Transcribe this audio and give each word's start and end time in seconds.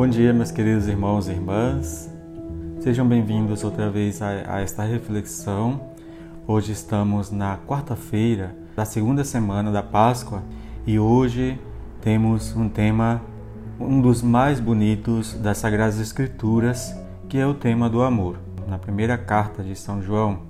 Bom 0.00 0.08
dia, 0.08 0.32
meus 0.32 0.50
queridos 0.50 0.88
irmãos 0.88 1.28
e 1.28 1.32
irmãs. 1.32 2.10
Sejam 2.80 3.06
bem-vindos 3.06 3.62
outra 3.62 3.90
vez 3.90 4.22
a, 4.22 4.54
a, 4.54 4.60
esta 4.62 4.82
reflexão. 4.82 5.78
Hoje 6.46 6.72
estamos 6.72 7.30
na 7.30 7.58
quarta-feira 7.58 8.56
da 8.74 8.86
segunda 8.86 9.24
semana 9.24 9.70
da 9.70 9.82
Páscoa 9.82 10.42
e 10.86 10.98
hoje 10.98 11.60
temos 12.00 12.56
um 12.56 12.66
tema, 12.66 13.20
um 13.78 14.00
dos 14.00 14.22
mais 14.22 14.58
bonitos 14.58 15.34
das 15.34 15.58
Sagradas 15.58 16.00
Escrituras, 16.00 16.96
que 17.28 17.36
é 17.36 17.46
o 17.46 17.52
tema 17.52 17.90
do 17.90 18.00
amor. 18.00 18.38
Na 18.66 18.78
primeira 18.78 19.18
carta 19.18 19.62
de 19.62 19.76
São 19.76 20.00
João, 20.00 20.44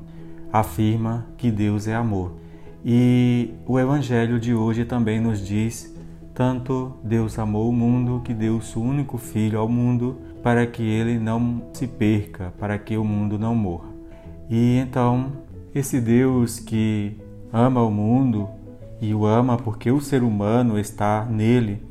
afirma 0.53 1.27
que 1.37 1.51
Deus 1.51 1.89
é 1.89 1.95
amor. 1.97 2.37
E 2.85 3.53
o 3.67 3.81
Evangelho 3.81 4.39
de 4.39 4.55
hoje 4.55 4.85
também 4.85 5.19
nos 5.19 5.45
diz 5.45 5.93
tanto 6.41 6.95
Deus 7.05 7.39
amou 7.39 7.69
o 7.69 7.73
mundo 7.73 8.23
que 8.25 8.33
deu 8.33 8.57
o 8.57 8.63
seu 8.63 8.81
único 8.81 9.19
filho 9.19 9.59
ao 9.59 9.69
mundo 9.69 10.17
para 10.43 10.67
que 10.67 10.83
ele 10.83 11.19
não 11.19 11.65
se 11.75 11.87
perca, 11.87 12.51
para 12.59 12.79
que 12.79 12.97
o 12.97 13.05
mundo 13.05 13.39
não 13.39 13.55
morra. 13.55 13.91
E 14.49 14.79
então, 14.79 15.33
esse 15.75 16.01
Deus 16.01 16.59
que 16.59 17.15
ama 17.53 17.83
o 17.83 17.91
mundo 17.91 18.49
e 19.03 19.15
o 19.15 19.27
ama 19.27 19.59
porque 19.59 19.91
o 19.91 20.01
ser 20.01 20.23
humano 20.23 20.79
está 20.79 21.27
nele, 21.27 21.83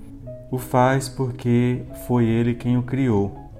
o 0.49 0.57
faz 0.57 1.07
porque 1.07 1.83
foi 2.07 2.25
ele 2.25 2.55
quem 2.55 2.75
o 2.75 2.81
criou. 2.81 3.51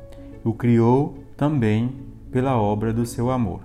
O 0.44 0.54
criou 0.54 1.20
também 1.38 1.92
pela 2.32 2.60
obra 2.60 2.92
do 2.92 3.06
seu 3.06 3.30
amor. 3.30 3.60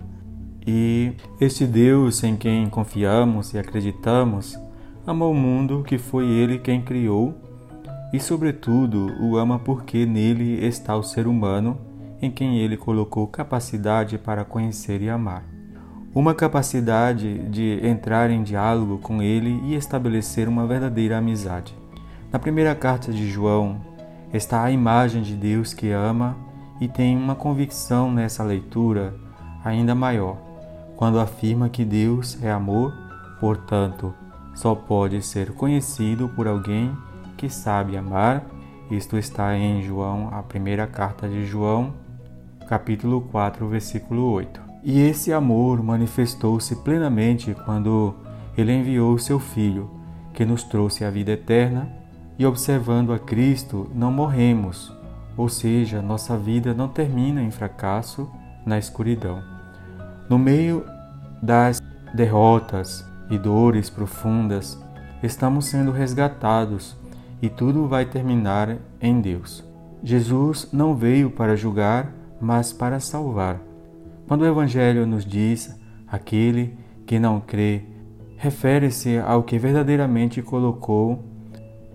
E 0.66 1.14
este 1.40 1.66
Deus 1.66 2.22
em 2.22 2.36
quem 2.36 2.68
confiamos 2.68 3.54
e 3.54 3.58
acreditamos 3.58 4.58
ama 5.06 5.26
o 5.26 5.34
mundo 5.34 5.84
que 5.86 5.98
foi 5.98 6.26
ele 6.26 6.58
quem 6.58 6.80
criou 6.80 7.34
e, 8.12 8.20
sobretudo, 8.20 9.12
o 9.20 9.36
ama 9.36 9.58
porque 9.58 10.06
nele 10.06 10.64
está 10.64 10.96
o 10.96 11.02
ser 11.02 11.26
humano 11.26 11.76
em 12.22 12.30
quem 12.30 12.58
ele 12.58 12.76
colocou 12.76 13.26
capacidade 13.26 14.16
para 14.16 14.44
conhecer 14.44 15.02
e 15.02 15.10
amar. 15.10 15.44
Uma 16.14 16.32
capacidade 16.32 17.38
de 17.50 17.80
entrar 17.84 18.30
em 18.30 18.42
diálogo 18.42 18.98
com 18.98 19.20
ele 19.20 19.60
e 19.64 19.74
estabelecer 19.74 20.48
uma 20.48 20.66
verdadeira 20.66 21.18
amizade. 21.18 21.76
Na 22.32 22.38
primeira 22.38 22.74
carta 22.74 23.12
de 23.12 23.28
João 23.28 23.80
está 24.32 24.62
a 24.62 24.70
imagem 24.70 25.22
de 25.22 25.34
Deus 25.34 25.74
que 25.74 25.90
ama 25.90 26.36
e 26.80 26.88
tem 26.88 27.16
uma 27.16 27.34
convicção 27.34 28.12
nessa 28.12 28.42
leitura 28.42 29.14
ainda 29.64 29.94
maior, 29.94 30.36
quando 30.96 31.18
afirma 31.18 31.68
que 31.68 31.84
Deus 31.84 32.38
é 32.42 32.50
amor, 32.50 32.94
portanto, 33.40 34.14
só 34.54 34.74
pode 34.74 35.20
ser 35.22 35.52
conhecido 35.52 36.28
por 36.28 36.46
alguém 36.46 36.96
que 37.36 37.48
sabe 37.48 37.96
amar. 37.96 38.44
Isto 38.90 39.18
está 39.18 39.56
em 39.56 39.82
João, 39.82 40.28
a 40.32 40.42
primeira 40.42 40.86
carta 40.86 41.28
de 41.28 41.44
João, 41.44 41.94
capítulo 42.68 43.20
4, 43.20 43.66
versículo 43.68 44.30
8. 44.30 44.60
E 44.82 45.00
esse 45.00 45.32
amor 45.32 45.82
manifestou-se 45.82 46.76
plenamente 46.76 47.54
quando 47.64 48.14
ele 48.56 48.72
enviou 48.72 49.18
seu 49.18 49.40
Filho, 49.40 49.90
que 50.32 50.44
nos 50.44 50.62
trouxe 50.62 51.04
a 51.04 51.10
vida 51.10 51.32
eterna, 51.32 51.88
e 52.38 52.44
observando 52.44 53.12
a 53.12 53.18
Cristo, 53.18 53.90
não 53.94 54.12
morremos, 54.12 54.92
ou 55.36 55.48
seja, 55.48 56.02
nossa 56.02 56.36
vida 56.36 56.74
não 56.74 56.88
termina 56.88 57.42
em 57.42 57.50
fracasso 57.50 58.30
na 58.66 58.78
escuridão. 58.78 59.42
No 60.28 60.38
meio 60.38 60.84
das 61.42 61.80
derrotas, 62.14 63.06
e 63.30 63.38
dores 63.38 63.88
profundas, 63.90 64.78
estamos 65.22 65.66
sendo 65.66 65.90
resgatados 65.90 66.96
e 67.40 67.48
tudo 67.48 67.86
vai 67.86 68.04
terminar 68.04 68.76
em 69.00 69.20
Deus. 69.20 69.64
Jesus 70.02 70.68
não 70.72 70.94
veio 70.94 71.30
para 71.30 71.56
julgar, 71.56 72.12
mas 72.40 72.72
para 72.72 73.00
salvar. 73.00 73.60
Quando 74.28 74.42
o 74.42 74.46
Evangelho 74.46 75.06
nos 75.06 75.24
diz 75.24 75.78
aquele 76.06 76.76
que 77.06 77.18
não 77.18 77.40
crê, 77.40 77.82
refere-se 78.36 79.18
ao 79.18 79.42
que 79.42 79.58
verdadeiramente 79.58 80.42
colocou 80.42 81.24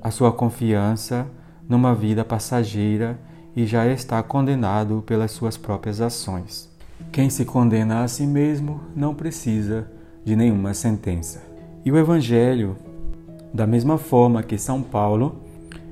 a 0.02 0.10
sua 0.10 0.32
confiança 0.32 1.28
numa 1.68 1.94
vida 1.94 2.26
passageira 2.26 3.20
e 3.56 3.66
já 3.66 3.86
está 3.88 4.22
condenado 4.24 5.04
pelas 5.06 5.32
suas 5.32 5.58
próprias 5.58 6.02
ações. 6.02 6.70
Quem 7.12 7.30
se 7.30 7.46
condena 7.46 8.04
a 8.04 8.08
si 8.08 8.26
mesmo 8.26 8.82
não 8.96 9.14
precisa 9.14 9.88
de 10.30 10.36
nenhuma 10.36 10.76
sentença. 10.76 11.42
E 11.84 11.92
o 11.92 11.98
Evangelho, 11.98 12.76
da 13.52 13.66
mesma 13.66 13.98
forma 13.98 14.44
que 14.44 14.60
São 14.60 14.84
Paulo, 14.84 15.38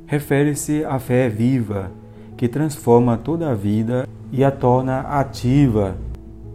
refere-se 0.05 0.85
à 0.85 0.99
fé 0.99 1.27
viva 1.27 1.91
que 2.37 2.47
transforma 2.47 3.17
toda 3.17 3.49
a 3.49 3.55
vida 3.55 4.07
e 4.31 4.43
a 4.43 4.51
torna 4.51 4.99
ativa 4.99 5.97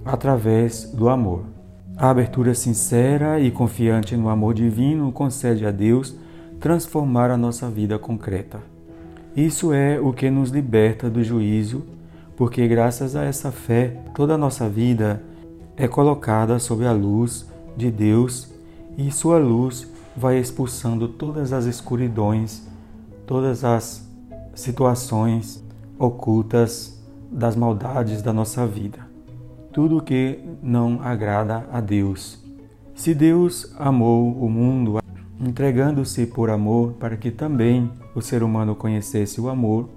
através 0.04 0.84
do 0.94 1.09
amor. 1.09 1.42
A 1.97 2.09
abertura 2.09 2.54
sincera 2.54 3.41
e 3.41 3.50
confiante 3.50 4.16
no 4.16 4.28
amor 4.28 4.54
divino 4.54 5.10
concede 5.10 5.66
a 5.66 5.72
Deus 5.72 6.16
transformar 6.60 7.32
a 7.32 7.37
nossa 7.37 7.69
vida 7.69 7.98
concreta. 7.98 8.60
Isso 9.37 9.72
é 9.72 9.98
o 9.98 10.12
que 10.12 10.31
nos 10.31 10.50
liberta 10.50 11.10
do 11.10 11.25
juízo, 11.25 11.82
porque 12.37 12.69
graças 12.69 13.16
a 13.16 13.25
essa 13.25 13.50
fé 13.50 13.97
toda 14.15 14.34
a 14.34 14.38
nossa 14.38 14.69
vida 14.69 15.21
é 15.76 15.88
colocada 15.88 16.60
sob 16.60 16.87
a 16.87 16.92
luz 16.92 17.50
de 17.77 17.91
Deus 17.91 18.53
e 18.97 19.10
sua 19.10 19.38
luz 19.38 19.91
vai 20.16 20.38
expulsando 20.38 21.09
todas 21.09 21.53
as 21.53 21.65
escuridões, 21.65 22.69
todas 23.27 23.65
as 23.65 24.06
situações 24.55 25.65
ocultas 25.99 27.00
das 27.31 27.56
maldades 27.56 28.21
da 28.21 28.33
nossa 28.33 28.66
vida. 28.66 28.99
Tudo 29.72 30.03
que 30.03 30.38
não 30.62 31.00
agrada 31.03 31.66
a 31.72 31.81
Deus. 31.81 32.43
Se 32.94 33.15
Deus 33.15 33.75
amou 33.78 34.31
o 34.33 34.50
mundo, 34.50 34.99
entregando-se 35.41 36.27
por 36.27 36.50
amor 36.50 36.93
para 36.93 37.16
que 37.16 37.31
também 37.31 37.91
o 38.15 38.21
ser 38.21 38.43
humano 38.43 38.75
conhecesse 38.75 39.41
o 39.41 39.49
amor, 39.49 39.89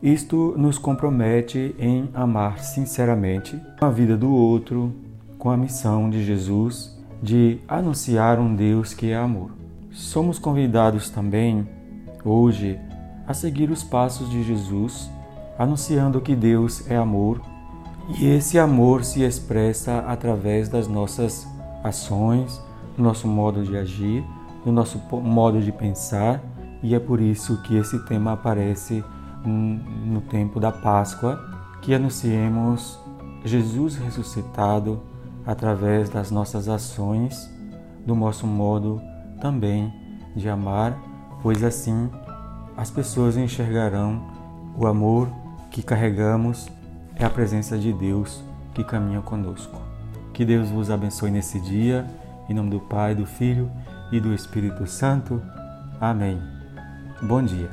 isto 0.00 0.54
nos 0.56 0.78
compromete 0.78 1.74
em 1.78 2.08
amar 2.14 2.60
sinceramente 2.60 3.60
a 3.80 3.88
vida 3.88 4.16
do 4.16 4.30
outro, 4.30 4.94
com 5.36 5.50
a 5.50 5.56
missão 5.56 6.08
de 6.08 6.24
Jesus 6.24 6.93
de 7.24 7.58
anunciar 7.66 8.38
um 8.38 8.54
Deus 8.54 8.92
que 8.92 9.10
é 9.10 9.16
amor. 9.16 9.50
Somos 9.90 10.38
convidados 10.38 11.08
também, 11.08 11.66
hoje, 12.22 12.78
a 13.26 13.32
seguir 13.32 13.70
os 13.70 13.82
passos 13.82 14.28
de 14.28 14.42
Jesus, 14.44 15.10
anunciando 15.58 16.20
que 16.20 16.36
Deus 16.36 16.86
é 16.90 16.96
amor 16.96 17.40
e 18.18 18.26
esse 18.26 18.58
amor 18.58 19.04
se 19.04 19.22
expressa 19.22 20.00
através 20.00 20.68
das 20.68 20.86
nossas 20.86 21.48
ações, 21.82 22.60
do 22.94 23.02
nosso 23.02 23.26
modo 23.26 23.64
de 23.64 23.74
agir, 23.74 24.22
do 24.62 24.70
nosso 24.70 25.00
modo 25.22 25.62
de 25.62 25.72
pensar, 25.72 26.42
e 26.82 26.94
é 26.94 27.00
por 27.00 27.22
isso 27.22 27.62
que 27.62 27.74
esse 27.74 28.04
tema 28.04 28.32
aparece 28.32 29.02
no 29.46 30.20
tempo 30.20 30.60
da 30.60 30.70
Páscoa, 30.70 31.42
que 31.80 31.94
anunciemos 31.94 32.98
Jesus 33.42 33.96
ressuscitado 33.96 35.13
através 35.46 36.08
das 36.08 36.30
nossas 36.30 36.68
ações, 36.68 37.50
do 38.06 38.14
nosso 38.14 38.46
modo 38.46 39.00
também 39.40 39.92
de 40.34 40.48
amar, 40.48 40.98
pois 41.42 41.62
assim 41.62 42.10
as 42.76 42.90
pessoas 42.90 43.36
enxergarão 43.36 44.22
o 44.76 44.86
amor 44.86 45.28
que 45.70 45.82
carregamos 45.82 46.68
é 47.16 47.24
a 47.24 47.30
presença 47.30 47.78
de 47.78 47.92
Deus 47.92 48.42
que 48.72 48.82
caminha 48.82 49.20
conosco. 49.20 49.80
Que 50.32 50.44
Deus 50.44 50.68
vos 50.68 50.90
abençoe 50.90 51.30
nesse 51.30 51.60
dia, 51.60 52.06
em 52.48 52.54
nome 52.54 52.70
do 52.70 52.80
Pai, 52.80 53.14
do 53.14 53.24
Filho 53.24 53.70
e 54.10 54.20
do 54.20 54.34
Espírito 54.34 54.86
Santo. 54.86 55.40
Amém. 56.00 56.40
Bom 57.22 57.42
dia. 57.42 57.70